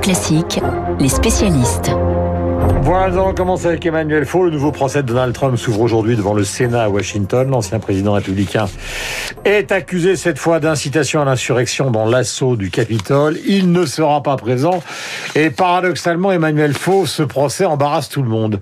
Classique, 0.00 0.60
les 0.98 1.08
spécialistes. 1.08 1.90
Voilà, 2.82 3.10
nous 3.10 3.18
allons 3.18 3.34
commencer 3.34 3.66
avec 3.66 3.86
Emmanuel 3.86 4.26
Faux. 4.26 4.44
Le 4.44 4.50
nouveau 4.50 4.72
procès 4.72 5.02
de 5.02 5.08
Donald 5.08 5.34
Trump 5.34 5.56
s'ouvre 5.56 5.80
aujourd'hui 5.80 6.16
devant 6.16 6.34
le 6.34 6.44
Sénat 6.44 6.84
à 6.84 6.88
Washington. 6.88 7.48
L'ancien 7.50 7.78
président 7.78 8.12
républicain 8.12 8.66
est 9.44 9.72
accusé 9.72 10.16
cette 10.16 10.38
fois 10.38 10.60
d'incitation 10.60 11.22
à 11.22 11.24
l'insurrection 11.24 11.90
dans 11.90 12.06
l'assaut 12.06 12.56
du 12.56 12.70
Capitole. 12.70 13.38
Il 13.46 13.72
ne 13.72 13.86
sera 13.86 14.22
pas 14.22 14.36
présent. 14.36 14.82
Et 15.34 15.50
paradoxalement, 15.50 16.32
Emmanuel 16.32 16.74
Faux, 16.74 17.06
ce 17.06 17.22
procès 17.22 17.64
embarrasse 17.64 18.08
tout 18.08 18.22
le 18.22 18.28
monde. 18.28 18.60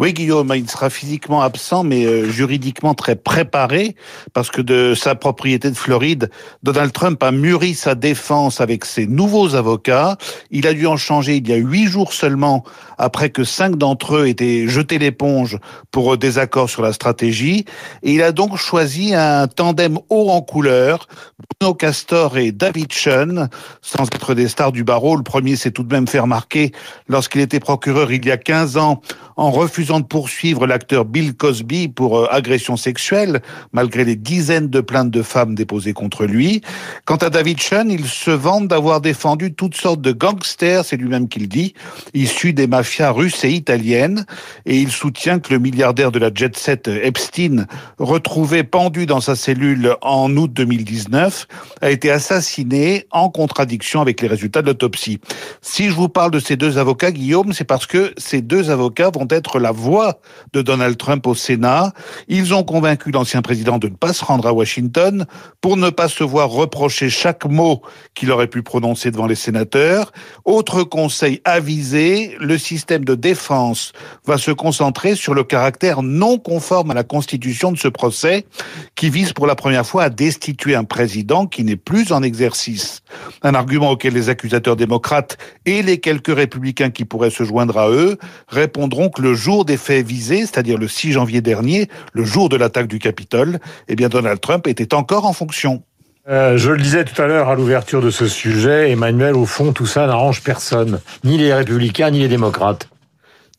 Oui, 0.00 0.12
Guillaume, 0.12 0.52
il 0.54 0.70
sera 0.70 0.90
physiquement 0.90 1.42
absent, 1.42 1.82
mais 1.82 2.04
euh, 2.04 2.30
juridiquement 2.30 2.94
très 2.94 3.16
préparé, 3.16 3.96
parce 4.32 4.48
que 4.48 4.62
de 4.62 4.94
sa 4.94 5.16
propriété 5.16 5.70
de 5.70 5.76
Floride, 5.76 6.30
Donald 6.62 6.92
Trump 6.92 7.20
a 7.20 7.32
mûri 7.32 7.74
sa 7.74 7.96
défense 7.96 8.60
avec 8.60 8.84
ses 8.84 9.08
nouveaux 9.08 9.56
avocats. 9.56 10.16
Il 10.52 10.68
a 10.68 10.72
dû 10.72 10.86
en 10.86 10.96
changer 10.96 11.38
il 11.38 11.48
y 11.48 11.52
a 11.52 11.56
huit 11.56 11.88
jours 11.88 12.12
seulement, 12.12 12.62
après 12.96 13.30
que 13.30 13.42
cinq 13.42 13.76
d'entre 13.76 14.18
eux 14.18 14.28
aient 14.28 14.68
jeté 14.68 15.00
l'éponge 15.00 15.58
pour 15.90 16.16
désaccord 16.16 16.70
sur 16.70 16.82
la 16.82 16.92
stratégie. 16.92 17.64
Et 18.04 18.12
il 18.12 18.22
a 18.22 18.30
donc 18.30 18.56
choisi 18.56 19.16
un 19.16 19.48
tandem 19.48 19.98
haut 20.10 20.30
en 20.30 20.42
couleur, 20.42 21.08
Bruno 21.58 21.74
Castor 21.74 22.38
et 22.38 22.52
David 22.52 22.92
Shun, 22.92 23.48
sans 23.82 24.04
être 24.04 24.34
des 24.34 24.46
stars 24.46 24.70
du 24.70 24.84
barreau. 24.84 25.16
Le 25.16 25.24
premier 25.24 25.56
s'est 25.56 25.72
tout 25.72 25.82
de 25.82 25.92
même 25.92 26.06
fait 26.06 26.20
remarquer 26.20 26.70
lorsqu'il 27.08 27.40
était 27.40 27.58
procureur 27.58 28.12
il 28.12 28.24
y 28.24 28.30
a 28.30 28.36
15 28.36 28.76
ans 28.76 29.02
en 29.38 29.52
refusant 29.52 30.00
de 30.00 30.04
poursuivre 30.04 30.66
l'acteur 30.66 31.04
Bill 31.04 31.32
Cosby 31.32 31.86
pour 31.86 32.18
euh, 32.18 32.26
agression 32.30 32.76
sexuelle, 32.76 33.40
malgré 33.72 34.04
les 34.04 34.16
dizaines 34.16 34.68
de 34.68 34.80
plaintes 34.80 35.12
de 35.12 35.22
femmes 35.22 35.54
déposées 35.54 35.92
contre 35.92 36.26
lui. 36.26 36.60
Quant 37.04 37.16
à 37.16 37.30
David 37.30 37.60
Shun, 37.60 37.88
il 37.88 38.04
se 38.06 38.32
vante 38.32 38.66
d'avoir 38.66 39.00
défendu 39.00 39.54
toutes 39.54 39.76
sortes 39.76 40.00
de 40.00 40.10
gangsters, 40.10 40.84
c'est 40.84 40.96
lui-même 40.96 41.28
qui 41.28 41.38
le 41.38 41.46
dit, 41.46 41.74
issus 42.14 42.52
des 42.52 42.66
mafias 42.66 43.12
russes 43.12 43.44
et 43.44 43.50
italiennes, 43.50 44.26
et 44.66 44.76
il 44.80 44.90
soutient 44.90 45.38
que 45.38 45.54
le 45.54 45.60
milliardaire 45.60 46.10
de 46.10 46.18
la 46.18 46.30
jet 46.34 46.56
set 46.56 46.88
Epstein, 46.88 47.66
retrouvé 47.98 48.64
pendu 48.64 49.06
dans 49.06 49.20
sa 49.20 49.36
cellule 49.36 49.94
en 50.02 50.36
août 50.36 50.52
2019, 50.52 51.46
a 51.80 51.90
été 51.90 52.10
assassiné 52.10 53.06
en 53.12 53.30
contradiction 53.30 54.00
avec 54.00 54.20
les 54.20 54.26
résultats 54.26 54.62
de 54.62 54.66
l'autopsie. 54.66 55.20
Si 55.62 55.88
je 55.88 55.94
vous 55.94 56.08
parle 56.08 56.32
de 56.32 56.40
ces 56.40 56.56
deux 56.56 56.76
avocats, 56.76 57.12
Guillaume, 57.12 57.52
c'est 57.52 57.62
parce 57.62 57.86
que 57.86 58.12
ces 58.16 58.42
deux 58.42 58.70
avocats 58.70 59.10
vont 59.10 59.27
être 59.30 59.58
la 59.58 59.72
voix 59.72 60.20
de 60.52 60.62
Donald 60.62 60.96
Trump 60.96 61.26
au 61.26 61.34
Sénat. 61.34 61.92
Ils 62.28 62.54
ont 62.54 62.62
convaincu 62.62 63.10
l'ancien 63.10 63.42
président 63.42 63.78
de 63.78 63.88
ne 63.88 63.94
pas 63.94 64.12
se 64.12 64.24
rendre 64.24 64.46
à 64.46 64.52
Washington 64.52 65.26
pour 65.60 65.76
ne 65.76 65.90
pas 65.90 66.08
se 66.08 66.24
voir 66.24 66.50
reprocher 66.50 67.10
chaque 67.10 67.44
mot 67.44 67.82
qu'il 68.14 68.30
aurait 68.30 68.46
pu 68.46 68.62
prononcer 68.62 69.10
devant 69.10 69.26
les 69.26 69.34
sénateurs. 69.34 70.12
Autre 70.44 70.82
conseil 70.82 71.40
avisé, 71.44 72.36
le 72.40 72.58
système 72.58 73.04
de 73.04 73.14
défense 73.14 73.92
va 74.24 74.38
se 74.38 74.50
concentrer 74.50 75.14
sur 75.14 75.34
le 75.34 75.44
caractère 75.44 76.02
non 76.02 76.38
conforme 76.38 76.90
à 76.90 76.94
la 76.94 77.04
Constitution 77.04 77.72
de 77.72 77.78
ce 77.78 77.88
procès 77.88 78.46
qui 78.94 79.10
vise 79.10 79.32
pour 79.32 79.46
la 79.46 79.54
première 79.54 79.86
fois 79.86 80.04
à 80.04 80.10
destituer 80.10 80.74
un 80.74 80.84
président 80.84 81.46
qui 81.46 81.64
n'est 81.64 81.76
plus 81.76 82.12
en 82.12 82.22
exercice. 82.22 83.02
Un 83.42 83.54
argument 83.54 83.90
auquel 83.90 84.14
les 84.14 84.28
accusateurs 84.28 84.76
démocrates 84.76 85.38
et 85.64 85.82
les 85.82 85.98
quelques 85.98 86.34
républicains 86.34 86.90
qui 86.90 87.04
pourraient 87.04 87.30
se 87.30 87.44
joindre 87.44 87.78
à 87.78 87.90
eux 87.90 88.18
répondront 88.48 89.08
que 89.08 89.17
le 89.18 89.34
jour 89.34 89.64
des 89.64 89.76
faits 89.76 90.06
visés, 90.06 90.40
c'est-à-dire 90.40 90.78
le 90.78 90.88
6 90.88 91.12
janvier 91.12 91.40
dernier, 91.40 91.88
le 92.12 92.24
jour 92.24 92.48
de 92.48 92.56
l'attaque 92.56 92.86
du 92.86 92.98
Capitole, 92.98 93.58
eh 93.88 93.96
bien 93.96 94.08
Donald 94.08 94.40
Trump 94.40 94.66
était 94.66 94.94
encore 94.94 95.26
en 95.26 95.32
fonction. 95.32 95.82
Euh, 96.28 96.58
je 96.58 96.70
le 96.70 96.78
disais 96.78 97.04
tout 97.04 97.20
à 97.20 97.26
l'heure 97.26 97.48
à 97.48 97.54
l'ouverture 97.54 98.02
de 98.02 98.10
ce 98.10 98.28
sujet, 98.28 98.90
Emmanuel, 98.90 99.34
au 99.34 99.46
fond, 99.46 99.72
tout 99.72 99.86
ça 99.86 100.06
n'arrange 100.06 100.42
personne, 100.42 101.00
ni 101.24 101.38
les 101.38 101.54
républicains, 101.54 102.10
ni 102.10 102.20
les 102.20 102.28
démocrates. 102.28 102.88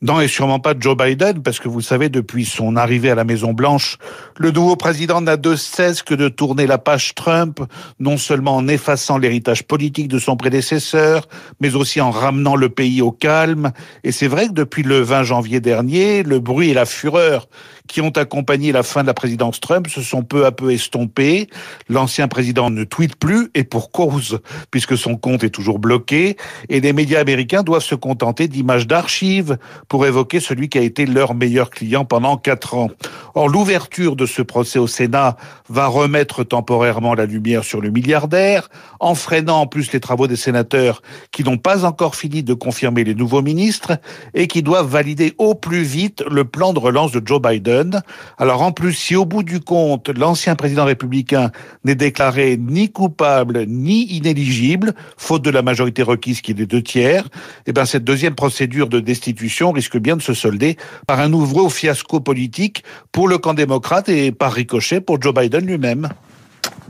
Non, 0.02 0.18
et 0.18 0.28
sûrement 0.28 0.60
pas 0.60 0.72
Joe 0.78 0.96
Biden, 0.96 1.42
parce 1.42 1.60
que 1.60 1.68
vous 1.68 1.82
savez, 1.82 2.08
depuis 2.08 2.46
son 2.46 2.74
arrivée 2.76 3.10
à 3.10 3.14
la 3.14 3.24
Maison 3.24 3.52
Blanche, 3.52 3.98
le 4.38 4.50
nouveau 4.50 4.74
président 4.74 5.20
n'a 5.20 5.36
de 5.36 5.54
cesse 5.56 6.02
que 6.02 6.14
de 6.14 6.30
tourner 6.30 6.66
la 6.66 6.78
page 6.78 7.14
Trump, 7.14 7.60
non 7.98 8.16
seulement 8.16 8.56
en 8.56 8.66
effaçant 8.66 9.18
l'héritage 9.18 9.62
politique 9.64 10.08
de 10.08 10.18
son 10.18 10.38
prédécesseur, 10.38 11.28
mais 11.60 11.74
aussi 11.76 12.00
en 12.00 12.10
ramenant 12.10 12.56
le 12.56 12.70
pays 12.70 13.02
au 13.02 13.12
calme. 13.12 13.72
Et 14.02 14.10
c'est 14.10 14.26
vrai 14.26 14.46
que 14.48 14.54
depuis 14.54 14.84
le 14.84 15.00
20 15.02 15.22
janvier 15.24 15.60
dernier, 15.60 16.22
le 16.22 16.40
bruit 16.40 16.70
et 16.70 16.74
la 16.74 16.86
fureur 16.86 17.46
qui 17.86 18.00
ont 18.00 18.10
accompagné 18.10 18.72
la 18.72 18.84
fin 18.84 19.02
de 19.02 19.08
la 19.08 19.14
présidence 19.14 19.60
Trump 19.60 19.88
se 19.88 20.00
sont 20.00 20.22
peu 20.22 20.46
à 20.46 20.52
peu 20.52 20.70
estompés. 20.70 21.48
L'ancien 21.90 22.26
président 22.26 22.70
ne 22.70 22.84
tweete 22.84 23.16
plus, 23.16 23.50
et 23.54 23.64
pour 23.64 23.90
cause, 23.90 24.38
puisque 24.70 24.96
son 24.96 25.16
compte 25.16 25.44
est 25.44 25.50
toujours 25.50 25.78
bloqué, 25.78 26.38
et 26.70 26.80
les 26.80 26.94
médias 26.94 27.20
américains 27.20 27.64
doivent 27.64 27.82
se 27.82 27.96
contenter 27.96 28.48
d'images 28.48 28.86
d'archives 28.86 29.58
pour 29.90 30.06
évoquer 30.06 30.38
celui 30.38 30.68
qui 30.68 30.78
a 30.78 30.82
été 30.82 31.04
leur 31.04 31.34
meilleur 31.34 31.68
client 31.68 32.04
pendant 32.04 32.36
quatre 32.36 32.74
ans. 32.74 32.90
Or, 33.34 33.48
l'ouverture 33.48 34.14
de 34.14 34.24
ce 34.24 34.40
procès 34.40 34.78
au 34.78 34.86
Sénat 34.86 35.36
va 35.68 35.88
remettre 35.88 36.44
temporairement 36.44 37.14
la 37.14 37.26
lumière 37.26 37.64
sur 37.64 37.80
le 37.80 37.90
milliardaire, 37.90 38.68
en 39.00 39.16
freinant 39.16 39.62
en 39.62 39.66
plus 39.66 39.92
les 39.92 39.98
travaux 39.98 40.28
des 40.28 40.36
sénateurs 40.36 41.02
qui 41.32 41.42
n'ont 41.42 41.58
pas 41.58 41.84
encore 41.84 42.14
fini 42.14 42.44
de 42.44 42.54
confirmer 42.54 43.02
les 43.02 43.16
nouveaux 43.16 43.42
ministres 43.42 43.98
et 44.32 44.46
qui 44.46 44.62
doivent 44.62 44.88
valider 44.88 45.34
au 45.38 45.56
plus 45.56 45.82
vite 45.82 46.22
le 46.30 46.44
plan 46.44 46.72
de 46.72 46.78
relance 46.78 47.10
de 47.10 47.20
Joe 47.24 47.42
Biden. 47.42 48.00
Alors 48.38 48.62
en 48.62 48.70
plus, 48.70 48.92
si 48.92 49.16
au 49.16 49.24
bout 49.24 49.42
du 49.42 49.58
compte, 49.58 50.08
l'ancien 50.16 50.54
président 50.54 50.84
républicain 50.84 51.50
n'est 51.84 51.96
déclaré 51.96 52.56
ni 52.56 52.92
coupable 52.92 53.64
ni 53.66 54.04
inéligible, 54.04 54.94
faute 55.16 55.42
de 55.42 55.50
la 55.50 55.62
majorité 55.62 56.04
requise 56.04 56.42
qui 56.42 56.52
est 56.52 56.54
des 56.54 56.66
deux 56.66 56.82
tiers, 56.82 57.28
eh 57.66 57.72
ben 57.72 57.86
cette 57.86 58.04
deuxième 58.04 58.36
procédure 58.36 58.88
de 58.88 59.00
destitution 59.00 59.72
risque 59.80 59.96
bien 59.96 60.18
de 60.18 60.22
se 60.22 60.34
solder 60.34 60.76
par 61.06 61.20
un 61.20 61.30
nouveau 61.30 61.70
fiasco 61.70 62.20
politique 62.20 62.84
pour 63.12 63.28
le 63.28 63.38
camp 63.38 63.54
démocrate 63.54 64.10
et 64.10 64.30
par 64.30 64.52
ricochet 64.52 65.00
pour 65.00 65.22
Joe 65.22 65.32
Biden 65.32 65.64
lui-même. 65.64 66.10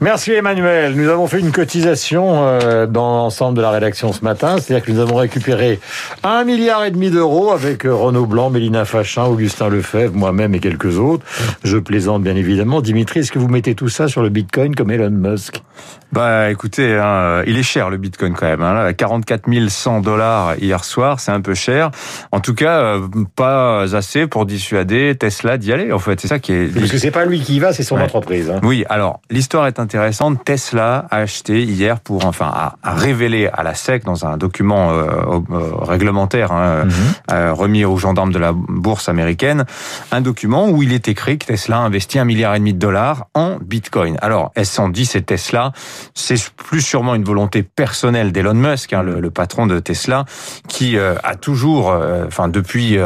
Merci 0.02 0.32
Emmanuel. 0.32 0.94
Nous 0.96 1.10
avons 1.10 1.26
fait 1.26 1.40
une 1.40 1.52
cotisation 1.52 2.46
euh, 2.46 2.86
dans 2.86 3.16
l'ensemble 3.18 3.58
de 3.58 3.62
la 3.62 3.68
rédaction 3.70 4.14
ce 4.14 4.24
matin, 4.24 4.56
c'est-à-dire 4.58 4.82
que 4.82 4.92
nous 4.92 4.98
avons 5.00 5.16
récupéré 5.16 5.78
un 6.22 6.42
milliard 6.44 6.84
et 6.86 6.90
demi 6.90 7.10
d'euros 7.10 7.52
avec 7.52 7.84
euh, 7.84 7.94
Renaud 7.94 8.24
Blanc, 8.24 8.48
Mélina 8.48 8.86
Fachin, 8.86 9.24
Augustin 9.24 9.68
Lefebvre, 9.68 10.14
moi-même 10.16 10.54
et 10.54 10.58
quelques 10.58 10.98
autres. 10.98 11.26
Je 11.64 11.76
plaisante 11.76 12.22
bien 12.22 12.34
évidemment. 12.34 12.80
Dimitri, 12.80 13.20
est-ce 13.20 13.30
que 13.30 13.38
vous 13.38 13.48
mettez 13.48 13.74
tout 13.74 13.90
ça 13.90 14.08
sur 14.08 14.22
le 14.22 14.30
Bitcoin 14.30 14.74
comme 14.74 14.90
Elon 14.90 15.10
Musk? 15.10 15.62
Bah 16.12 16.50
écoutez, 16.50 16.94
hein, 16.96 17.42
il 17.46 17.58
est 17.58 17.62
cher 17.62 17.90
le 17.90 17.98
Bitcoin 17.98 18.32
quand 18.34 18.46
même. 18.46 18.62
Hein, 18.62 18.94
44 18.94 19.42
100 19.68 20.00
dollars 20.00 20.54
hier 20.58 20.82
soir, 20.82 21.20
c'est 21.20 21.30
un 21.30 21.40
peu 21.42 21.54
cher. 21.54 21.90
En 22.32 22.40
tout 22.40 22.54
cas, 22.54 22.80
euh, 22.80 23.00
pas 23.36 23.82
assez 23.94 24.26
pour 24.26 24.46
dissuader 24.46 25.14
Tesla 25.18 25.58
d'y 25.58 25.72
aller. 25.74 25.92
En 25.92 25.98
fait, 25.98 26.18
c'est 26.20 26.28
ça 26.28 26.38
qui 26.38 26.52
est. 26.54 26.74
Parce 26.74 26.90
que 26.90 26.96
c'est 26.98 27.10
pas 27.10 27.26
lui 27.26 27.40
qui 27.40 27.56
y 27.56 27.60
va, 27.60 27.74
c'est 27.74 27.82
son 27.82 27.96
Ouais. 27.96 28.02
entreprise. 28.02 28.48
hein. 28.50 28.60
Oui, 28.62 28.84
alors 28.88 29.20
l'histoire 29.30 29.66
est 29.66 29.78
intéressante. 29.78 29.89
Tesla 30.44 31.06
a 31.10 31.16
acheté 31.16 31.62
hier 31.62 32.00
pour, 32.00 32.24
enfin, 32.24 32.50
a, 32.52 32.76
a 32.82 32.94
révélé 32.94 33.48
à 33.52 33.62
la 33.62 33.74
SEC 33.74 34.04
dans 34.04 34.26
un 34.26 34.36
document 34.36 34.90
euh, 34.90 35.40
euh, 35.50 35.74
réglementaire 35.78 36.52
hein, 36.52 36.86
euh, 37.30 37.52
remis 37.52 37.84
aux 37.84 37.96
gendarmes 37.96 38.32
de 38.32 38.38
la 38.38 38.52
bourse 38.52 39.08
américaine, 39.08 39.64
un 40.12 40.20
document 40.20 40.68
où 40.68 40.82
il 40.82 40.92
est 40.92 41.08
écrit 41.08 41.38
que 41.38 41.46
Tesla 41.46 41.78
a 41.78 41.80
investi 41.80 42.18
un 42.18 42.24
milliard 42.24 42.54
et 42.54 42.58
demi 42.58 42.72
de 42.72 42.78
dollars 42.78 43.26
en 43.34 43.58
Bitcoin. 43.60 44.16
Alors, 44.22 44.52
S110 44.56 45.16
et 45.16 45.22
Tesla, 45.22 45.72
c'est 46.14 46.50
plus 46.50 46.80
sûrement 46.80 47.14
une 47.14 47.24
volonté 47.24 47.62
personnelle 47.62 48.32
d'Elon 48.32 48.54
Musk, 48.54 48.92
hein, 48.92 49.02
le, 49.02 49.20
le 49.20 49.30
patron 49.30 49.66
de 49.66 49.78
Tesla, 49.78 50.24
qui 50.68 50.96
euh, 50.96 51.14
a 51.24 51.34
toujours, 51.36 51.94
enfin 52.26 52.48
depuis 52.48 52.98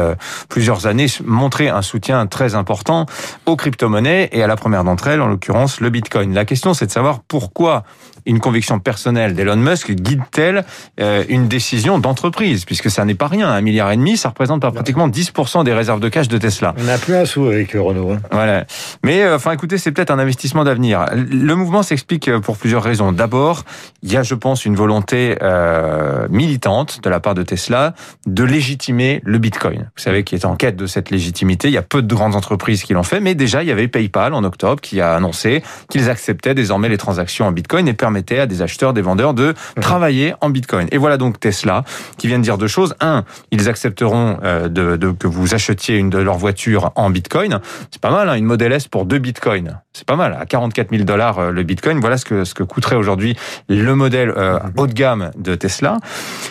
plusieurs 0.49 0.87
années, 0.87 1.07
montré 1.23 1.69
un 1.69 1.81
soutien 1.81 2.27
très 2.27 2.55
important 2.55 3.05
aux 3.45 3.55
crypto-monnaies 3.55 4.29
et 4.31 4.43
à 4.43 4.47
la 4.47 4.55
première 4.55 4.83
d'entre 4.83 5.07
elles, 5.07 5.21
en 5.21 5.27
l'occurrence 5.27 5.79
le 5.79 5.89
Bitcoin. 5.89 6.33
La 6.33 6.45
question, 6.45 6.73
c'est 6.75 6.85
de 6.85 6.91
savoir 6.91 7.21
pourquoi 7.27 7.83
une 8.27 8.39
conviction 8.39 8.79
personnelle 8.79 9.35
d'Elon 9.35 9.55
Musk 9.55 9.91
guide-t-elle 9.91 10.65
euh, 10.99 11.23
une 11.29 11.47
décision 11.47 11.99
d'entreprise, 11.99 12.65
puisque 12.65 12.89
ça 12.89 13.05
n'est 13.05 13.13
pas 13.15 13.27
rien. 13.27 13.49
Un 13.49 13.61
milliard 13.61 13.91
et 13.91 13.97
demi, 13.97 14.17
ça 14.17 14.29
représente 14.29 14.61
pas 14.61 14.71
pratiquement 14.71 15.07
10% 15.07 15.63
des 15.63 15.73
réserves 15.73 15.99
de 15.99 16.09
cash 16.09 16.27
de 16.27 16.37
Tesla. 16.37 16.73
On 16.79 16.83
n'a 16.83 16.97
plus 16.97 17.15
un 17.15 17.25
sou 17.25 17.45
avec 17.45 17.71
Renault. 17.73 18.11
hein. 18.13 18.19
Voilà. 18.31 18.65
Mais 19.03 19.21
euh, 19.23 19.35
enfin, 19.35 19.51
écoutez, 19.51 19.77
c'est 19.77 19.91
peut-être 19.91 20.11
un 20.11 20.19
investissement 20.19 20.63
d'avenir. 20.63 21.05
Le 21.13 21.55
mouvement 21.55 21.83
s'explique 21.83 22.27
euh, 22.27 22.39
pour 22.39 22.57
plusieurs 22.57 22.81
raisons. 22.83 23.11
D'abord, 23.11 23.63
il 24.01 24.11
y 24.11 24.17
a, 24.17 24.23
je 24.23 24.33
pense, 24.35 24.65
une 24.65 24.75
volonté 24.75 25.37
euh, 25.41 26.27
militante 26.29 27.01
de 27.03 27.09
la 27.09 27.19
part 27.19 27.35
de 27.35 27.43
Tesla 27.43 27.93
de 28.25 28.43
légitimer 28.43 29.21
le 29.23 29.37
Bitcoin. 29.37 29.81
Vous 29.95 30.01
savez, 30.03 30.23
qui 30.23 30.33
est 30.35 30.45
en 30.45 30.55
quête 30.55 30.75
de 30.75 30.87
cette 30.87 31.11
légitimité. 31.11 31.67
Il 31.67 31.73
y 31.73 31.77
a 31.77 31.83
peu 31.83 32.01
de 32.01 32.13
grandes 32.15 32.35
entreprises 32.35 32.83
qui 32.83 32.93
l'ont 32.93 33.03
fait, 33.03 33.19
mais 33.19 33.35
déjà, 33.35 33.61
il 33.61 33.69
y 33.69 33.71
avait 33.71 33.87
PayPal 33.87 34.33
en 34.33 34.43
octobre 34.43 34.81
qui 34.81 34.99
a 34.99 35.13
annoncé 35.15 35.61
qu'ils 35.89 36.09
acceptaient 36.09 36.55
désormais 36.65 36.89
les 36.89 36.97
transactions 36.97 37.45
en 37.45 37.51
Bitcoin 37.51 37.87
et 37.87 37.93
permettaient 37.93 38.39
à 38.39 38.47
des 38.47 38.63
acheteurs, 38.63 38.91
des 38.93 39.01
vendeurs 39.03 39.35
de 39.35 39.53
travailler 39.81 40.33
en 40.41 40.49
Bitcoin. 40.49 40.87
Et 40.91 40.97
voilà 40.97 41.17
donc 41.17 41.39
Tesla 41.39 41.83
qui 42.17 42.27
vient 42.27 42.39
de 42.39 42.43
dire 42.43 42.57
deux 42.57 42.67
choses. 42.67 42.95
Un, 43.01 43.23
ils 43.51 43.69
accepteront 43.69 44.39
euh, 44.43 44.67
de, 44.67 44.95
de- 44.95 45.11
que 45.11 45.27
vous 45.27 45.53
achetiez 45.53 45.97
une 45.97 46.09
de 46.09 46.17
leurs 46.17 46.37
voitures 46.39 46.91
en 46.95 47.11
Bitcoin. 47.11 47.59
C'est 47.91 48.01
pas 48.01 48.09
mal, 48.11 48.29
hein, 48.29 48.33
une 48.33 48.45
Model 48.45 48.71
S 48.71 48.87
pour 48.87 49.05
deux 49.05 49.19
Bitcoins. 49.19 49.79
C'est 49.95 50.05
pas 50.05 50.17
mal. 50.17 50.37
À 50.37 50.45
44 50.45 50.89
000 50.89 51.05
dollars 51.05 51.39
euh, 51.39 51.51
le 51.51 51.63
Bitcoin, 51.63 52.01
voilà 52.01 52.17
ce 52.17 52.25
que, 52.25 52.43
ce 52.43 52.53
que 52.53 52.63
coûterait 52.63 52.97
aujourd'hui 52.97 53.37
le 53.69 53.95
modèle 53.95 54.33
euh, 54.35 54.59
mhm. 54.59 54.71
haut 54.75 54.87
de 54.87 54.93
gamme 54.93 55.31
de 55.37 55.55
Tesla. 55.55 55.99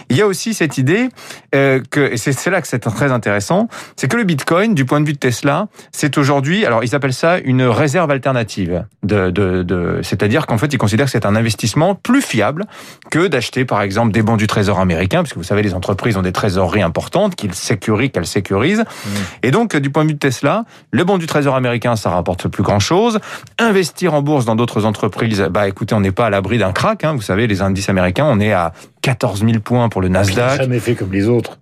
Il 0.08 0.17
y 0.17 0.23
a 0.23 0.26
aussi 0.26 0.55
cette 0.55 0.79
idée 0.79 1.11
euh, 1.55 1.82
que, 1.91 2.00
et 2.00 2.17
c'est 2.17 2.49
là 2.49 2.62
que 2.62 2.67
c'est 2.67 2.79
très 2.79 3.12
intéressant, 3.12 3.69
c'est 3.96 4.08
que 4.08 4.17
le 4.17 4.25
Bitcoin, 4.25 4.75
du 4.75 4.87
point 4.87 4.99
de 5.02 5.06
vue 5.06 5.12
de 5.12 5.19
Tesla, 5.19 5.69
c'est 5.93 6.17
aujourd'hui, 6.17 6.64
alors 6.64 6.85
ils 6.85 6.94
appellent 6.94 7.12
ça 7.12 7.37
une 7.38 7.64
réserve 7.64 8.11
alternative. 8.11 8.87
De, 9.02 9.29
de, 9.29 9.62
de 9.62 10.00
C'est-à-dire 10.02 10.47
qu'en 10.47 10.56
fait, 10.56 10.73
ils 10.73 10.79
considèrent 10.79 11.05
que 11.05 11.12
c'est 11.12 11.26
un 11.26 11.37
investissement 11.37 11.94
plus 11.94 12.23
fiable 12.23 12.64
que 13.11 13.26
d'acheter, 13.26 13.67
par 13.67 13.82
exemple, 13.82 14.12
des 14.12 14.23
bons 14.23 14.38
du 14.38 14.47
Trésor 14.47 14.81
américain, 14.81 15.19
parce 15.19 15.35
que 15.35 15.38
vous 15.38 15.44
savez, 15.44 15.62
les 15.62 15.75
entreprises 15.75 16.17
ont 16.17 16.23
des 16.23 16.32
trésoreries 16.32 16.81
importantes 16.81 17.37
qu'ils 17.37 17.52
sécurisent, 17.52 18.12
qu'elles 18.12 18.25
sécurisent. 18.25 18.85
Mhm. 19.05 19.12
Et 19.43 19.50
donc, 19.50 19.76
du 19.76 19.90
point 19.90 20.05
de 20.05 20.08
vue 20.08 20.14
de 20.14 20.19
Tesla, 20.19 20.64
le 20.93 21.05
bon 21.05 21.19
du 21.19 21.26
Trésor 21.26 21.55
américain, 21.55 21.94
ça 21.97 22.08
rapporte 22.08 22.49
plus 22.49 22.62
grand-chose. 22.62 23.20
Investir 23.58 24.14
en 24.14 24.22
bourse 24.22 24.44
dans 24.44 24.56
d'autres 24.56 24.84
entreprises, 24.84 25.46
bah 25.50 25.69
écoutez, 25.69 25.94
on 25.94 26.00
n'est 26.00 26.12
pas 26.12 26.26
à 26.26 26.31
l'abri 26.31 26.58
d'un 26.58 26.72
crack. 26.72 27.04
Hein. 27.04 27.14
Vous 27.14 27.22
savez, 27.22 27.46
les 27.46 27.62
indices 27.62 27.88
américains, 27.88 28.26
on 28.28 28.40
est 28.40 28.52
à 28.52 28.72
14 29.02 29.44
000 29.44 29.60
points 29.60 29.88
pour 29.88 30.00
le 30.00 30.08
Nasdaq. 30.08 30.58
Jamais 30.58 30.81
fait 30.81 30.94
comme 30.94 31.12
les 31.12 31.28
autres. 31.28 31.58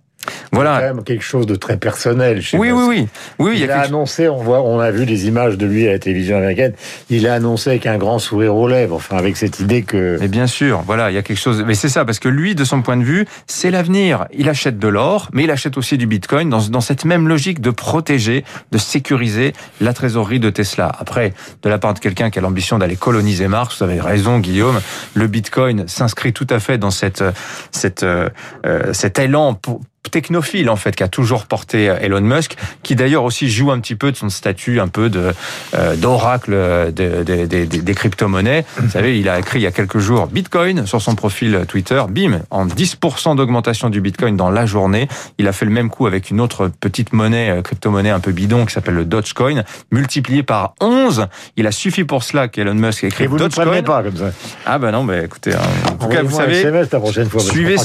Voilà. 0.51 0.79
quand 0.79 0.95
même 0.95 1.03
quelque 1.03 1.23
chose 1.23 1.45
de 1.45 1.55
très 1.55 1.77
personnel 1.77 2.41
chez 2.41 2.57
Oui, 2.57 2.71
oui, 2.71 2.83
oui, 2.87 3.07
oui. 3.39 3.59
Il, 3.61 3.71
a, 3.71 3.81
annoncé, 3.81 4.29
on 4.29 4.37
voit, 4.37 4.61
on 4.61 4.79
a 4.79 4.91
vu 4.91 5.05
des 5.05 5.27
images 5.27 5.57
de 5.57 5.65
lui 5.65 5.87
à 5.87 5.93
la 5.93 5.99
télévision 5.99 6.37
américaine. 6.37 6.73
Il 7.09 7.27
a 7.27 7.33
annoncé 7.33 7.71
avec 7.71 7.85
un 7.85 7.97
grand 7.97 8.19
sourire 8.19 8.55
aux 8.55 8.67
lèvres, 8.67 8.95
enfin 8.95 9.17
avec 9.17 9.37
cette 9.37 9.59
idée 9.59 9.83
que. 9.83 10.17
Mais 10.19 10.27
bien 10.27 10.47
sûr, 10.47 10.83
voilà, 10.85 11.11
il 11.11 11.15
y 11.15 11.17
a 11.17 11.21
quelque 11.21 11.39
chose. 11.39 11.63
Mais 11.65 11.73
c'est 11.73 11.89
ça, 11.89 12.05
parce 12.05 12.19
que 12.19 12.29
lui, 12.29 12.55
de 12.55 12.63
son 12.63 12.81
point 12.81 12.97
de 12.97 13.03
vue, 13.03 13.25
c'est 13.47 13.71
l'avenir. 13.71 14.27
Il 14.33 14.49
achète 14.49 14.79
de 14.79 14.87
l'or, 14.87 15.29
mais 15.33 15.43
il 15.43 15.51
achète 15.51 15.77
aussi 15.77 15.97
du 15.97 16.07
Bitcoin 16.07 16.49
dans, 16.49 16.67
dans 16.67 16.81
cette 16.81 17.05
même 17.05 17.27
logique 17.27 17.61
de 17.61 17.71
protéger, 17.71 18.43
de 18.71 18.77
sécuriser 18.77 19.53
la 19.81 19.93
trésorerie 19.93 20.39
de 20.39 20.49
Tesla. 20.49 20.91
Après, 20.99 21.33
de 21.61 21.69
la 21.69 21.77
part 21.77 21.93
de 21.93 21.99
quelqu'un 21.99 22.29
qui 22.29 22.39
a 22.39 22.41
l'ambition 22.41 22.77
d'aller 22.77 22.95
coloniser 22.95 23.47
Mars, 23.47 23.77
vous 23.77 23.83
avez 23.83 23.99
raison, 23.99 24.39
Guillaume. 24.39 24.79
Le 25.13 25.27
Bitcoin 25.27 25.87
s'inscrit 25.87 26.33
tout 26.33 26.47
à 26.49 26.59
fait 26.59 26.77
dans 26.77 26.91
cette, 26.91 27.23
cette, 27.71 28.03
euh, 28.03 28.29
euh 28.65 28.93
cet 28.93 29.19
élan 29.19 29.53
pour, 29.53 29.81
technophile 30.09 30.69
en 30.69 30.75
fait 30.75 30.95
qui 30.95 31.03
a 31.03 31.07
toujours 31.07 31.45
porté 31.45 31.89
euh, 31.89 31.97
Elon 31.99 32.21
Musk, 32.21 32.55
qui 32.83 32.95
d'ailleurs 32.95 33.23
aussi 33.23 33.49
joue 33.49 33.71
un 33.71 33.79
petit 33.79 33.95
peu 33.95 34.11
de 34.11 34.17
son 34.17 34.29
statut 34.29 34.79
un 34.79 34.87
peu 34.87 35.09
de 35.09 35.33
euh, 35.75 35.95
d'oracle 35.95 36.51
euh, 36.53 36.91
des 36.91 37.95
crypto-monnaies. 37.95 38.65
Vous 38.77 38.89
savez, 38.89 39.19
il 39.19 39.29
a 39.29 39.39
écrit 39.39 39.59
il 39.59 39.63
y 39.63 39.67
a 39.67 39.71
quelques 39.71 39.99
jours 39.99 40.27
Bitcoin 40.27 40.85
sur 40.85 41.01
son 41.01 41.15
profil 41.15 41.65
Twitter. 41.67 42.01
Bim, 42.09 42.41
en 42.49 42.65
10% 42.65 43.35
d'augmentation 43.35 43.89
du 43.89 44.01
Bitcoin 44.01 44.35
dans 44.35 44.49
la 44.49 44.65
journée. 44.65 45.07
Il 45.37 45.47
a 45.47 45.53
fait 45.53 45.65
le 45.65 45.71
même 45.71 45.89
coup 45.89 46.07
avec 46.07 46.29
une 46.29 46.41
autre 46.41 46.69
petite 46.79 47.13
monnaie, 47.13 47.61
crypto-monnaie 47.63 48.09
un 48.09 48.19
peu 48.19 48.31
bidon 48.31 48.65
qui 48.65 48.73
s'appelle 48.73 48.95
le 48.95 49.05
Dogecoin, 49.05 49.63
multiplié 49.91 50.43
par 50.43 50.75
11. 50.81 51.27
Il 51.57 51.67
a 51.67 51.71
suffi 51.71 52.03
pour 52.03 52.23
cela 52.23 52.47
qu'Elon 52.47 52.73
Musk 52.75 53.03
ait 53.03 53.07
écrit 53.07 53.27
Dogecoin. 53.27 53.65
Ne 53.65 53.81
pas 53.81 54.03
comme 54.03 54.17
ça. 54.17 54.31
Ah 54.65 54.77
ben 54.79 54.91
non, 54.91 55.03
mais 55.03 55.25
écoutez, 55.25 55.53
hein, 55.53 55.59
en 55.91 55.95
tout 55.95 56.07
cas, 56.07 56.23
vous 56.23 56.35
savez, 56.35 56.63
la 56.63 56.85
prochaine 56.99 57.29
fois, 57.29 57.41
suivez, 57.41 57.75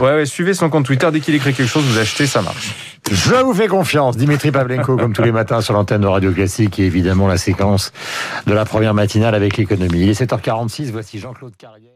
ouais, 0.00 0.26
suivez 0.26 0.54
son 0.54 0.68
compte 0.68 0.86
Twitter 0.86 1.08
dès 1.12 1.20
qu'il 1.20 1.34
écrit 1.34 1.52
chose, 1.66 1.84
vous 1.84 1.98
achetez, 1.98 2.26
ça 2.26 2.42
marche. 2.42 2.74
Je 3.10 3.34
vous 3.34 3.54
fais 3.54 3.68
confiance. 3.68 4.16
Dimitri 4.16 4.50
Pavlenko, 4.50 4.96
comme 4.96 5.12
tous 5.12 5.22
les 5.22 5.32
matins 5.32 5.60
sur 5.60 5.74
l'antenne 5.74 6.00
de 6.00 6.06
Radio 6.06 6.32
Classique, 6.32 6.78
et 6.78 6.86
évidemment 6.86 7.28
la 7.28 7.38
séquence 7.38 7.92
de 8.46 8.52
la 8.52 8.64
première 8.64 8.94
matinale 8.94 9.34
avec 9.34 9.56
l'économie. 9.56 10.00
Il 10.00 10.08
est 10.08 10.20
7h46, 10.20 10.90
voici 10.90 11.18
Jean-Claude 11.18 11.56
Carrière. 11.56 11.95